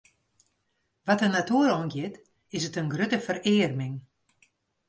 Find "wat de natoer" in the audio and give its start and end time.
1.07-1.69